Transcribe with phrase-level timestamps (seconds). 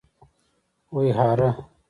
[0.95, 1.51] ويهاره